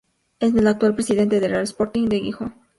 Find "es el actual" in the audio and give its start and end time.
0.39-0.95